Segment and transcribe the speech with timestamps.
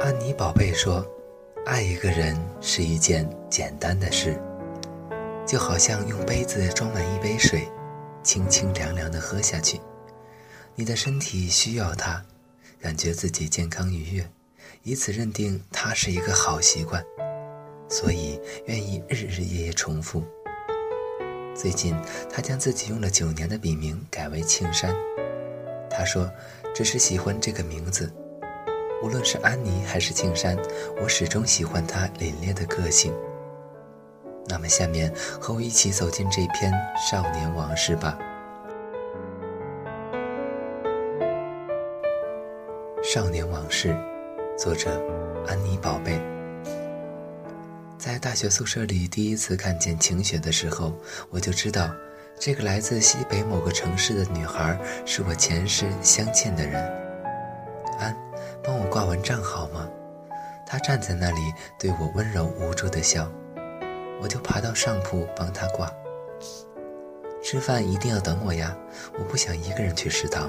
[0.00, 1.04] 安妮宝贝说
[1.64, 4.36] ：“爱一个人是一件简单的事，
[5.46, 7.68] 就好像用杯子装满一杯水，
[8.20, 9.80] 清清凉凉的喝下去。
[10.74, 12.24] 你的身体需要它，
[12.80, 14.30] 感觉自己健康愉悦，
[14.82, 17.04] 以此认定它是一个好习惯，
[17.90, 20.24] 所以愿意日日夜夜重复。
[21.54, 21.94] 最近，
[22.32, 24.96] 他将自己用了九年的笔名改为庆山。
[25.90, 26.30] 他说，
[26.74, 28.10] 只是喜欢这个名字。”
[29.04, 30.56] 无论是安妮还是庆山，
[31.02, 33.12] 我始终喜欢他凛冽的个性。
[34.46, 38.16] 那么，下面和我一起走进这篇少年往事吧。
[43.14, 43.94] 少年往事，
[44.56, 44.90] 作者
[45.46, 46.18] 安妮宝贝。
[47.98, 50.94] 在大学宿舍里第一次看见晴雪的时候，
[51.28, 51.90] 我就知道，
[52.40, 56.82] 这个来自西北某个城市的女孩是我前世相欠的人。
[57.98, 58.16] 安。
[58.64, 59.86] 帮我挂蚊帐好吗？
[60.66, 61.40] 她站在那里
[61.78, 63.30] 对我温柔无助的笑，
[64.22, 65.92] 我就爬到上铺帮她挂。
[67.42, 68.74] 吃饭一定要等我呀，
[69.18, 70.48] 我不想一个人去食堂。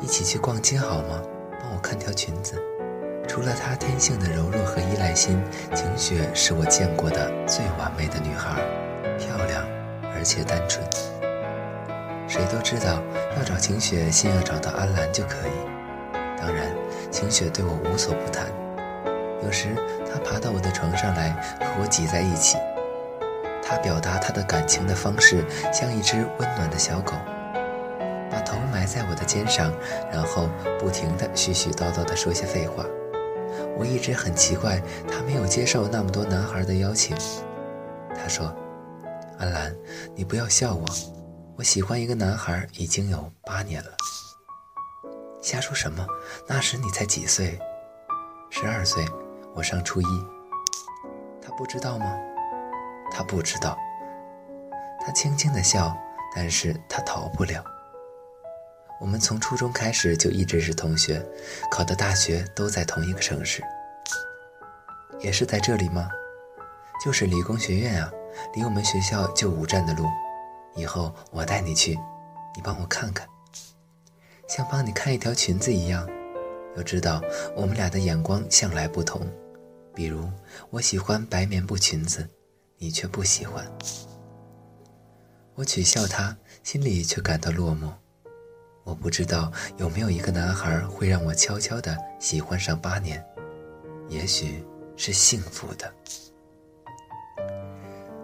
[0.00, 1.20] 一起去逛街好吗？
[1.60, 2.54] 帮我看条裙子。
[3.26, 5.42] 除了她天性的柔弱和依赖心，
[5.74, 8.54] 晴雪是我见过的最完美的女孩，
[9.18, 9.66] 漂亮
[10.14, 10.82] 而且单纯。
[12.28, 13.02] 谁都知道，
[13.36, 15.52] 要找晴雪，先要找到安澜就可以。
[16.40, 16.72] 当然，
[17.10, 18.46] 晴雪对我无所不谈。
[19.42, 19.74] 有时，
[20.06, 22.56] 她爬到我的床上来和我挤在一起。
[23.62, 27.12] 她表达她的感情的方式像一只温暖的小狗，
[28.78, 29.72] 埋在我的肩上，
[30.12, 30.48] 然后
[30.78, 32.84] 不停地絮絮叨叨地说些废话。
[33.76, 37.16] 我一直很奇怪，他没有接受那么多男孩的邀请。
[38.14, 38.54] 他说
[39.36, 39.74] ：“安澜，
[40.14, 40.84] 你不要笑我，
[41.56, 43.90] 我喜欢一个男孩已经有八年了。”
[45.42, 46.06] 瞎说什么？
[46.46, 47.58] 那时你才几岁？
[48.48, 49.04] 十二岁，
[49.56, 50.06] 我上初一。
[51.42, 52.06] 他不知道吗？
[53.10, 53.76] 他不知道。
[55.04, 55.92] 他轻轻的笑，
[56.32, 57.64] 但是他逃不了。
[59.00, 61.24] 我们从初中开始就一直是同学，
[61.70, 63.62] 考的大学都在同一个城市。
[65.20, 66.08] 也是在这里吗？
[67.04, 68.10] 就是理工学院啊，
[68.54, 70.04] 离我们学校就五站的路。
[70.74, 71.94] 以后我带你去，
[72.54, 73.26] 你帮我看看。
[74.48, 76.08] 像帮你看一条裙子一样，
[76.76, 77.22] 要知道
[77.54, 79.26] 我们俩的眼光向来不同。
[79.94, 80.28] 比如，
[80.70, 82.28] 我喜欢白棉布裙子，
[82.78, 83.64] 你却不喜欢。
[85.54, 87.92] 我取笑他，心里却感到落寞。
[88.88, 93.22] 我不知道有没有一个男孩会让我悄悄地喜欢上八年，
[94.08, 94.64] 也许
[94.96, 95.92] 是幸福的。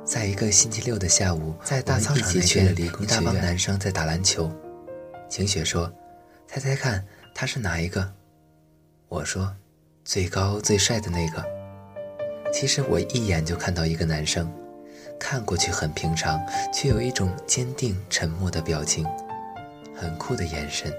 [0.06, 2.40] 在一个星期六的下午，在大操场那
[2.72, 4.50] 边，一大帮男生在打篮球。
[5.28, 5.92] 晴雪说。
[6.46, 7.04] 猜猜看，
[7.34, 8.12] 他是哪一个？
[9.08, 9.54] 我说，
[10.04, 11.44] 最高最帅的那个。
[12.52, 14.50] 其实我一眼就看到一个男生，
[15.18, 16.40] 看过去很平常，
[16.72, 19.04] 却有一种坚定沉默的表情，
[20.04, 20.92] 很酷的眼神。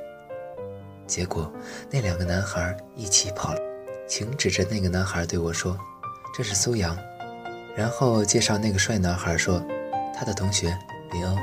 [1.05, 1.51] 结果
[1.91, 3.59] 那两个男孩一起跑了。
[4.07, 5.77] 晴指着那个男孩对我说
[6.35, 6.97] ：“这是苏阳。”
[7.75, 9.63] 然后介绍那个帅男孩说
[10.15, 10.77] ：“他的同学
[11.11, 11.35] 林欧。”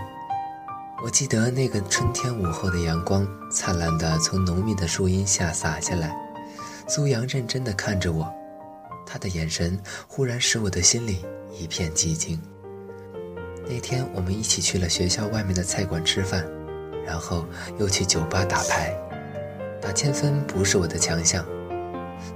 [1.05, 6.17] 我记得那个春天午后的阳光，灿烂地从浓密的树荫下洒下来。
[6.87, 8.33] 苏阳认真地看着我，
[9.05, 12.41] 他的眼神忽然使我的心里一片寂静。
[13.67, 16.49] 那天我们一起去了学校外面的菜馆吃饭，
[17.07, 17.45] 然后
[17.79, 18.95] 又去酒吧打牌。
[19.81, 21.45] 打千分不是我的强项，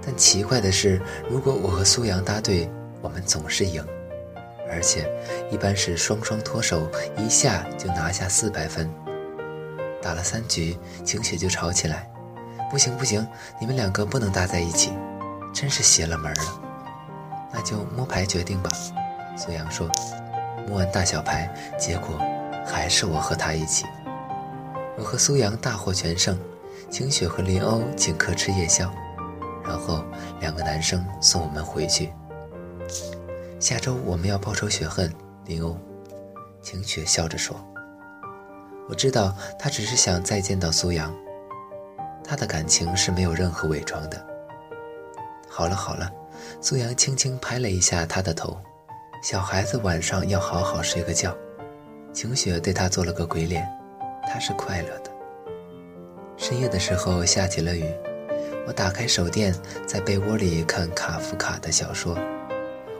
[0.05, 1.01] 但奇怪的是，
[1.31, 2.69] 如果我和苏阳搭队，
[3.01, 3.85] 我们总是赢。
[4.69, 5.09] 而且，
[5.49, 8.93] 一般是双双脱手，一下就拿下四百分。
[10.03, 12.11] 打了三局，晴雪就吵起来
[12.69, 13.25] ：“不行不行，
[13.61, 14.93] 你们两个不能搭在一起，
[15.55, 16.63] 真是邪了门了。”
[17.55, 18.71] 那就摸牌决定吧。
[19.37, 19.89] 苏阳说
[20.67, 21.49] ：“摸完大小牌，
[21.79, 22.21] 结果
[22.67, 23.85] 还是我和他一起。
[24.99, 26.39] 我和苏阳大获全胜，
[26.91, 28.91] 晴雪和林欧请客吃夜宵，
[29.63, 30.05] 然后
[30.41, 32.13] 两个男生送我们回去。”
[33.61, 35.13] 下周我们要报仇雪恨，
[35.45, 35.77] 林欧。
[36.63, 37.57] 晴雪笑着说
[38.89, 41.15] ：“我知道他只是想再见到苏阳，
[42.25, 44.27] 他的感情是没有任何伪装的。”
[45.49, 46.11] 好了好了，
[46.61, 48.57] 苏阳轻轻拍了一下他的头。
[49.23, 51.37] 小孩子晚上要好好睡个觉。
[52.13, 53.67] 晴雪对他做了个鬼脸，
[54.27, 55.11] 他是快乐的。
[56.37, 57.85] 深夜的时候下起了雨，
[58.67, 59.55] 我打开手电，
[59.87, 62.17] 在被窝里看卡夫卡的小说。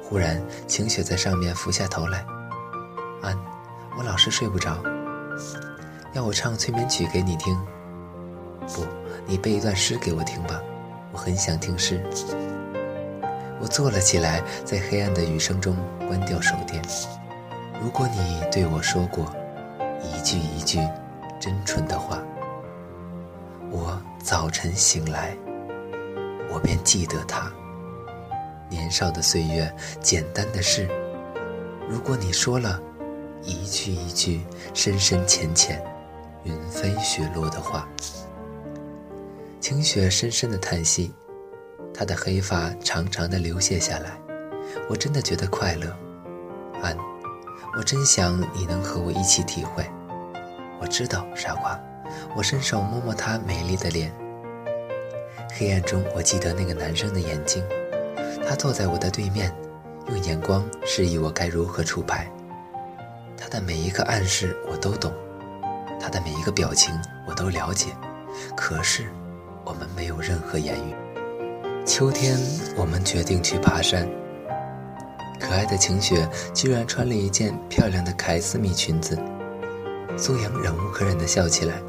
[0.03, 2.25] 忽然，晴雪在上面俯下头来
[3.23, 3.37] ：“安，
[3.99, 4.83] 我老是睡不着，
[6.13, 7.59] 要我唱催眠曲给你听？
[8.69, 8.87] 不，
[9.27, 10.63] 你背一段诗给我听吧，
[11.13, 12.01] 我很想听诗。”
[13.59, 15.77] 我坐了起来，在黑暗的雨声中
[16.07, 16.81] 关掉手电。
[17.83, 19.25] 如果你对我说过
[20.03, 20.79] 一句一句
[21.39, 22.23] 真纯的话，
[23.71, 25.37] 我早晨醒来，
[26.51, 27.53] 我便记得它。
[28.69, 30.89] 年少的岁月，简单的事。
[31.89, 32.81] 如果你说了
[33.43, 34.43] 一句一句
[34.75, 35.81] 深深浅浅、
[36.43, 37.87] 云飞雪落的话，
[39.61, 41.15] 晴雪深深的叹息，
[41.95, 44.19] 她的黑发长长的流泻下来。
[44.89, 45.97] 我真的觉得快乐，
[46.83, 46.97] 安，
[47.77, 49.89] 我真想你能和我一起体会。
[50.81, 51.79] 我知道，傻瓜。
[52.35, 54.13] 我伸手摸摸她美丽的脸。
[55.59, 57.65] 黑暗中，我记得那个男生的眼睛。
[58.49, 59.53] 他坐在我的对面，
[60.09, 62.31] 用眼光示意我该如何出牌。
[63.37, 65.13] 他的每一个暗示我都懂，
[66.01, 66.95] 他的每一个表情
[67.27, 67.89] 我都了解。
[68.55, 69.07] 可是，
[69.65, 70.95] 我们没有任何言语。
[71.85, 72.39] 秋天，
[72.77, 74.09] 我们决定去爬山。
[75.41, 79.19] 可爱的晴雪居然穿了一件漂亮的凯斯米裙子。
[80.17, 81.81] 苏阳忍无可忍地笑起来：“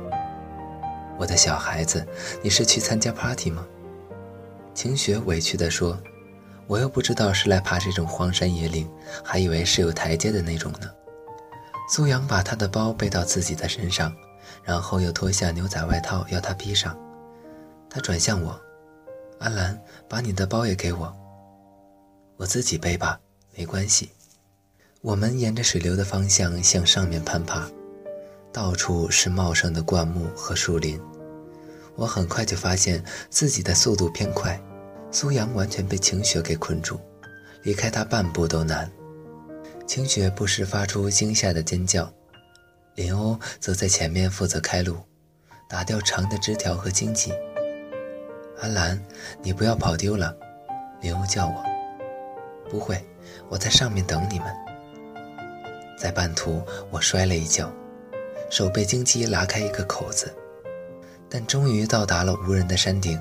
[1.17, 2.05] 我的小孩子，
[2.41, 3.65] 你是去参加 party 吗？”
[4.75, 5.97] 晴雪委屈地说。
[6.67, 8.85] 我又不知道是来爬这种荒山野岭，
[9.23, 10.91] 还以为是有台阶的那种呢。
[11.89, 14.13] 苏阳把他的包背到自己的身上，
[14.63, 16.93] 然后又脱下牛仔外套要他披上。
[17.89, 18.59] 他转向我
[19.39, 21.15] ：“安兰，把你的包也给我。
[22.35, 23.17] 我自己背吧，
[23.55, 24.11] 没关系。”
[24.99, 27.65] 我们沿着水流的方向向上面攀爬，
[28.51, 30.99] 到处是茂盛的灌木和树林。
[31.95, 34.59] 我很快就发现自己的速度偏快。
[35.09, 36.99] 苏阳完全被晴雪给困住，
[37.63, 38.91] 离开他半步都难。
[39.85, 42.11] 晴雪不时发出惊吓的尖叫，
[42.95, 44.97] 林欧则在前面负责开路，
[45.69, 47.31] 打掉长的枝条和荆棘。
[48.59, 49.01] 阿兰，
[49.41, 50.35] 你不要跑丢了，
[50.99, 51.63] 林欧叫我。
[52.69, 53.01] 不会，
[53.47, 54.47] 我在上面等你们。
[55.97, 56.61] 在半途，
[56.91, 57.71] 我摔了一跤，
[58.49, 60.33] 手被荆棘拉开一个口子，
[61.29, 63.19] 但终于到达了无人的山顶。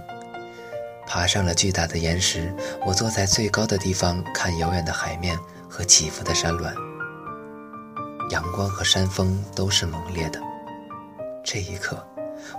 [1.06, 2.52] 爬上了巨大的岩石，
[2.84, 5.38] 我坐在最高的地方看遥远的海面
[5.69, 6.75] 和起伏的山峦。
[8.31, 10.40] 阳光和山峰都是猛烈的。
[11.44, 12.05] 这一刻，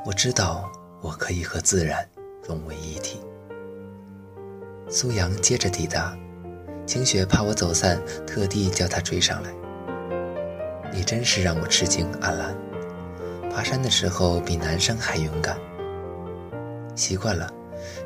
[0.05, 0.71] 我知道
[1.01, 2.07] 我可以和自然
[2.47, 3.19] 融为一体。
[4.89, 6.17] 苏阳接着抵达，
[6.85, 9.51] 晴雪怕我走散，特地叫他追上来。
[10.97, 12.55] 你真是让我吃惊，阿兰。
[13.53, 15.55] 爬山的时候比男生还勇敢。
[16.95, 17.47] 习惯了。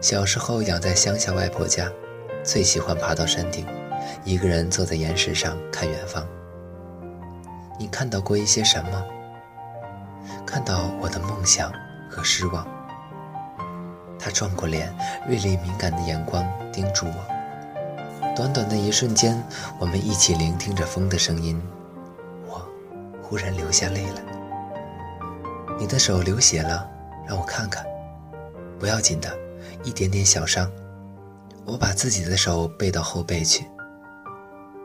[0.01, 1.89] 小时候养在乡下外婆家，
[2.43, 3.65] 最喜欢爬到山顶，
[4.25, 6.27] 一个人坐在岩石上看远方。
[7.79, 9.05] 你看到过一些什么？
[10.45, 11.71] 看到我的梦想
[12.09, 12.67] 和失望。
[14.19, 14.93] 他转过脸，
[15.25, 18.35] 锐利敏感的眼光盯住我。
[18.35, 19.41] 短短的一瞬间，
[19.79, 21.57] 我们一起聆听着风的声音。
[23.31, 24.21] 忽然流下泪来。
[25.79, 26.85] 你的手流血了，
[27.25, 27.85] 让我看看。
[28.77, 29.39] 不要紧的。
[29.83, 30.69] 一点点小伤，
[31.65, 33.65] 我把自己的手背到后背去。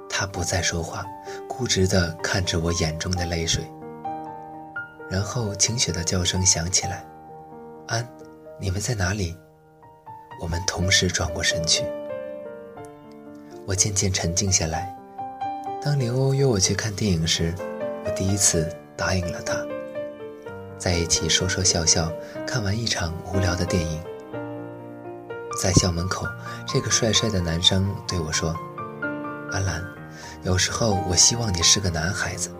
[0.08, 1.04] 他不再说话，
[1.48, 3.64] 固执地看着我眼中的泪水。
[5.10, 7.04] 然后晴雪的叫声响起来
[7.88, 8.08] ：“安，
[8.60, 9.36] 你们在哪里？”
[10.40, 11.84] 我们同时转过身去。
[13.66, 14.96] 我渐渐沉静下来。
[15.82, 17.52] 当林欧约我去看电影时，
[18.06, 19.56] 我第一次答应了他，
[20.78, 22.08] 在一起说说笑笑，
[22.46, 24.00] 看完一场无聊的电影。
[25.60, 26.24] 在校门口，
[26.64, 28.54] 这个帅帅的男生对我说
[29.50, 29.82] ：“安兰，
[30.44, 32.50] 有时候我希望你是个男孩子。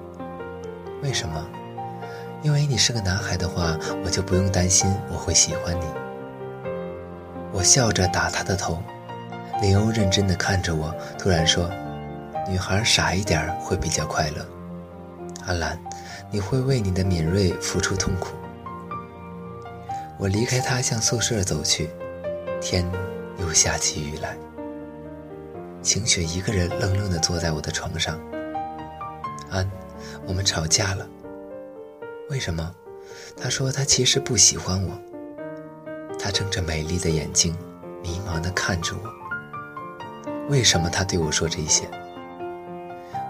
[1.01, 1.47] 为什么？
[2.43, 5.85] 因为你是个男孩的话，我就不用担心我会喜欢你。”
[7.53, 8.83] 我笑着打他的头。
[9.63, 11.71] 林欧认真的看着我，突然说
[12.51, 14.45] ：“女孩傻一点会比较快乐。
[15.47, 15.79] 阿兰，
[16.31, 18.31] 你会为你的敏锐付出痛苦。”
[20.19, 21.91] 我离开他，向宿舍走去。
[22.61, 22.85] 天
[23.39, 24.37] 又下起雨来，
[25.83, 28.19] 晴雪一个人愣愣地坐在我的床上。
[29.51, 29.71] 安，
[30.27, 31.07] 我们吵架了。
[32.31, 32.75] 为什么？
[33.37, 34.99] 他说他其实不喜欢我。
[36.19, 37.55] 他睁着美丽的眼睛，
[38.03, 40.49] 迷茫地看着我。
[40.49, 41.87] 为什么他对我说这些？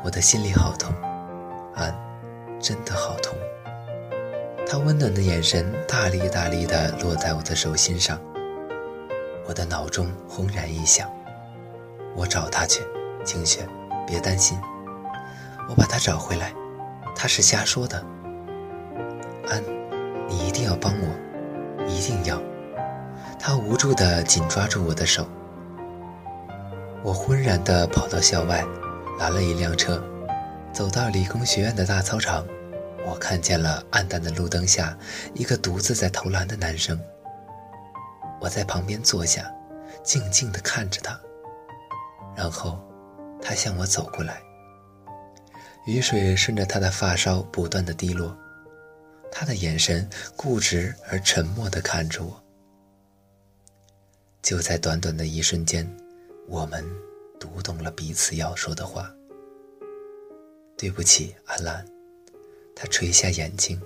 [0.04, 0.94] 我的心里好痛，
[1.74, 1.92] 安，
[2.60, 3.36] 真的好痛。
[4.68, 8.20] 他温暖的眼神大力大力地落在我的手心上，
[9.46, 11.08] 我的脑中轰然一响，
[12.16, 12.82] 我找他去，
[13.24, 13.66] 晴雪，
[14.06, 14.58] 别担心，
[15.68, 16.52] 我把他找回来，
[17.14, 18.04] 他是瞎说的。
[19.48, 19.62] 安，
[20.28, 22.42] 你一定要帮我，一定要。
[23.38, 25.24] 他无助地紧抓住我的手，
[27.04, 28.64] 我昏然地跑到校外，
[29.20, 30.02] 拦了一辆车，
[30.76, 32.46] 走到理工学院的大操场。
[33.06, 34.94] 我看见了暗淡的路灯下
[35.32, 37.00] 一个独自在投篮的男生。
[38.42, 39.50] 我在旁边坐下，
[40.04, 41.18] 静静地看着他。
[42.36, 42.78] 然后，
[43.40, 44.42] 他向我走过来。
[45.86, 48.36] 雨水顺着他的发梢不断的滴落，
[49.32, 50.06] 他的眼神
[50.36, 52.38] 固执而沉默地看着我。
[54.42, 55.90] 就在短短的一瞬间，
[56.46, 56.84] 我们
[57.40, 59.10] 读懂了彼此要说的话。
[60.76, 61.84] 对不起，阿兰。
[62.74, 63.80] 他垂下眼睛，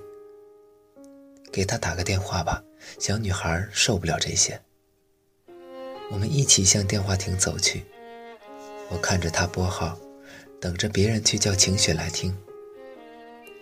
[1.53, 2.63] 给他打个电话吧。
[2.99, 4.61] 小女孩受不了这些。
[6.11, 7.85] 我们一起向电话亭走去。
[8.89, 9.97] 我看着他拨号，
[10.61, 12.37] 等着别人去叫晴雪来听。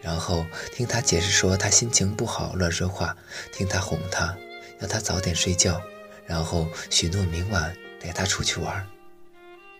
[0.00, 3.14] 然后听他解释说他心情不好，乱说话。
[3.52, 4.34] 听他哄他，
[4.80, 5.78] 要他早点睡觉。
[6.24, 8.86] 然后许诺明晚带他出去玩。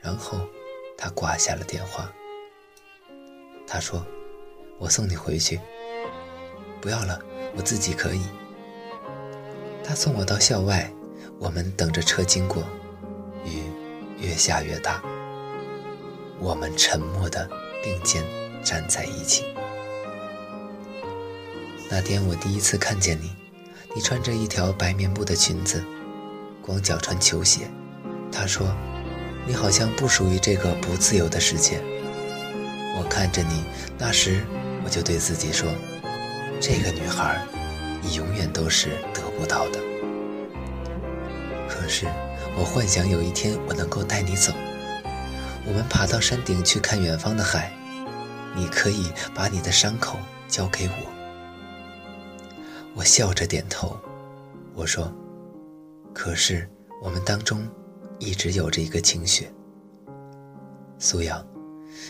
[0.02, 0.46] 然后
[0.98, 2.12] 他挂下了电话。
[3.68, 4.04] 他说。
[4.80, 5.60] 我送你回去。
[6.80, 7.20] 不要了，
[7.56, 8.22] 我自己可以。
[9.82, 10.88] 他送我到校外，
[11.40, 12.62] 我们等着车经过，
[13.44, 13.64] 雨
[14.20, 15.02] 越下越大。
[16.38, 17.50] 我们沉默的
[17.82, 18.22] 并肩
[18.62, 19.44] 站在一起。
[21.90, 23.34] 那天我第一次看见你，
[23.96, 25.82] 你穿着一条白棉布的裙子，
[26.62, 27.68] 光脚穿球鞋。
[28.30, 28.72] 他说，
[29.44, 31.82] 你好像不属于这个不自由的世界。
[32.98, 33.64] 我看着你，
[33.96, 34.44] 那时。
[34.84, 35.68] 我就对自己说
[36.62, 37.44] ：“这个女孩，
[38.00, 39.78] 你永远都是得不到的。”
[41.68, 42.06] 可是，
[42.56, 44.50] 我幻想有一天我能够带你走，
[45.66, 47.70] 我们爬到山顶去看远方的海，
[48.54, 51.12] 你可以把你的伤口交给我。
[52.94, 53.94] 我笑着点头，
[54.74, 55.12] 我说
[56.14, 56.66] ：“可是
[57.02, 57.68] 我们当中
[58.18, 59.52] 一直有着一个晴雪，
[60.98, 61.44] 苏阳。”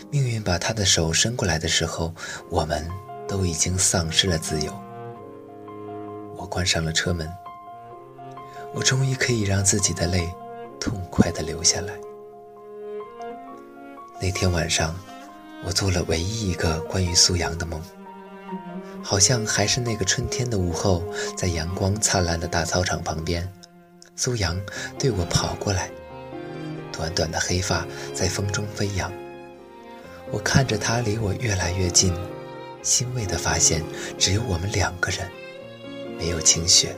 [0.09, 2.13] 命运把他的手伸过来的时候，
[2.49, 2.87] 我们
[3.27, 4.73] 都已经丧失了自由。
[6.35, 7.29] 我关上了车门，
[8.73, 10.29] 我终于可以让自己的泪
[10.79, 11.93] 痛快地流下来。
[14.21, 14.95] 那天晚上，
[15.63, 17.81] 我做了唯一一个关于苏阳的梦，
[19.03, 21.03] 好像还是那个春天的午后，
[21.37, 23.47] 在阳光灿烂的大操场旁边，
[24.15, 24.59] 苏阳
[24.97, 25.89] 对我跑过来，
[26.91, 29.11] 短短的黑发在风中飞扬。
[30.31, 32.13] 我看着他离我越来越近，
[32.83, 33.81] 欣慰地发现
[34.17, 35.27] 只有我们两个人，
[36.19, 36.95] 没有晴雪，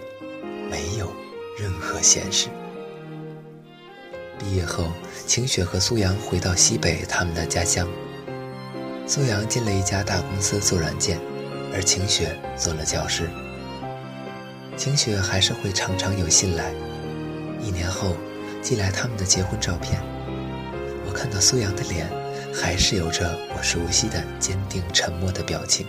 [0.69, 1.11] 没有
[1.57, 2.49] 任何现实。
[4.37, 4.91] 毕业后，
[5.25, 7.87] 晴雪和苏阳回到西北他们的家乡。
[9.07, 11.17] 苏阳进了一家大公司做软件，
[11.73, 13.29] 而晴雪做了教师。
[14.75, 16.73] 晴雪还是会常常有信来，
[17.61, 18.15] 一年后
[18.61, 20.01] 寄来他们的结婚照片。
[21.07, 22.20] 我看到苏阳的脸。
[22.53, 25.85] 还是有着我熟悉的坚定沉默的表情。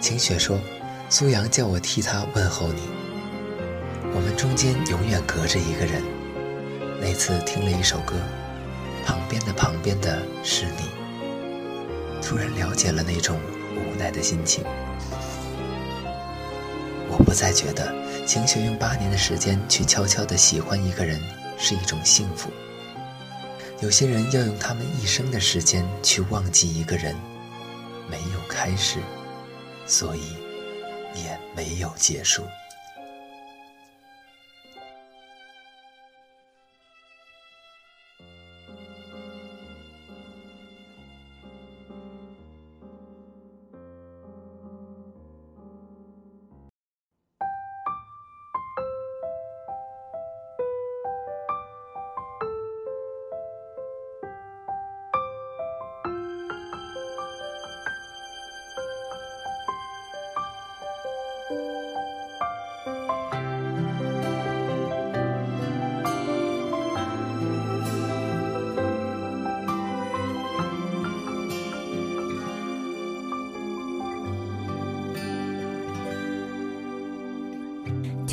[0.00, 0.58] 晴雪说
[1.08, 2.82] ：“苏阳叫我替他问候你。
[4.14, 6.02] 我们中间永远隔着一个人。
[7.00, 8.14] 那次听了一首歌，
[9.04, 10.88] 旁边的旁边的是你。
[12.22, 13.38] 突然了解了那种
[13.74, 14.64] 无奈的心情。
[17.08, 17.94] 我不再觉得
[18.26, 21.20] 晴雪用八年的时间去悄悄的喜欢一个人
[21.58, 22.50] 是一种幸福。”
[23.82, 27.14] 有些人要用他们一生的时间去忘记一个人，
[28.10, 29.00] 没有开始，
[29.86, 30.22] 所以
[31.14, 32.42] 也没有结束。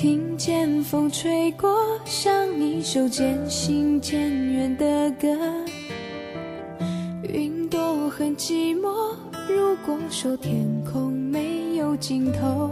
[0.03, 4.19] 听见风吹过，像一首渐行渐
[4.51, 5.29] 远的歌。
[7.22, 9.15] 云朵很寂寞，
[9.48, 12.69] 如果说天空没有尽头。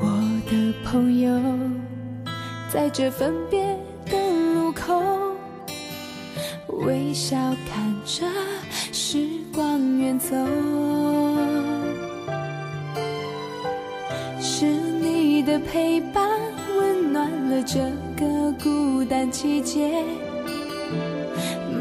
[0.00, 0.06] 我
[0.48, 1.32] 的朋友，
[2.72, 3.76] 在这分别
[4.06, 4.16] 的
[4.54, 5.02] 路口，
[6.68, 7.36] 微笑
[7.68, 8.24] 看着
[8.92, 10.36] 时光远走。
[14.42, 14.79] 是
[15.50, 16.30] 的陪伴，
[16.78, 17.80] 温暖了这
[18.16, 19.90] 个孤单季节。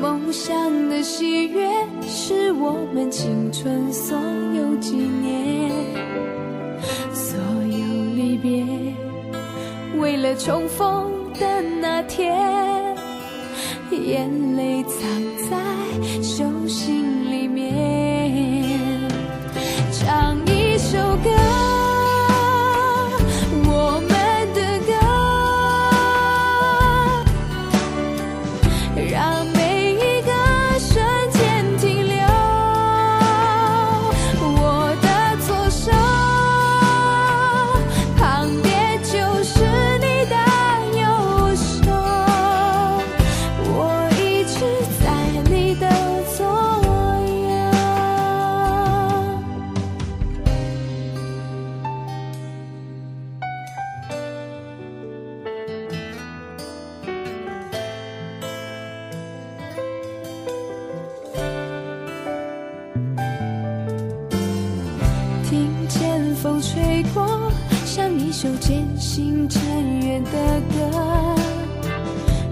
[0.02, 1.70] 梦想的喜悦，
[2.08, 4.18] 是我们青春所
[4.56, 5.70] 有纪念。
[7.14, 8.66] 所有离别，
[10.00, 12.36] 为了重逢的那天，
[13.92, 15.08] 眼泪藏
[66.42, 67.52] 风吹过，
[67.86, 69.62] 像一首渐行渐
[70.00, 70.32] 远的
[70.72, 71.36] 歌，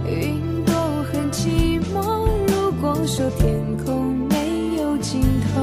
[0.05, 0.75] 云朵
[1.09, 2.27] 很寂寞。
[2.47, 5.21] 如果说天空没有尽
[5.53, 5.61] 头，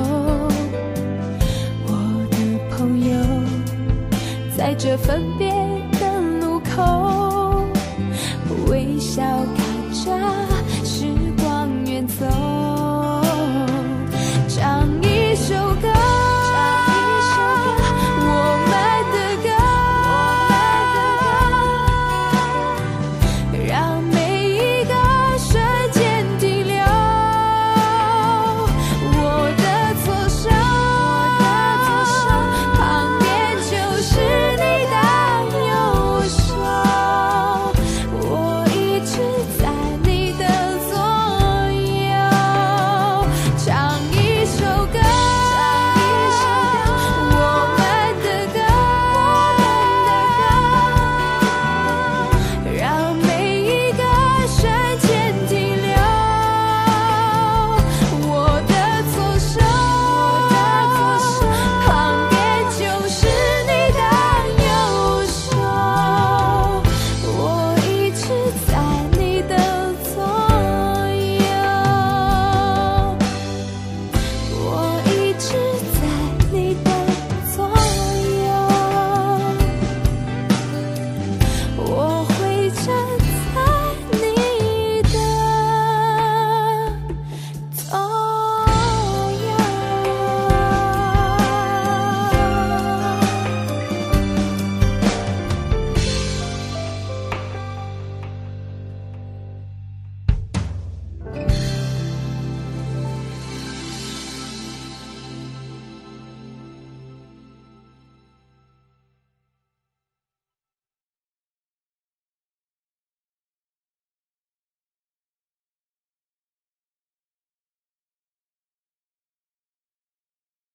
[1.87, 2.37] 我的
[2.75, 3.15] 朋友，
[4.57, 5.51] 在这分别
[6.01, 7.63] 的路口，
[8.71, 9.23] 微笑
[9.55, 9.64] 看。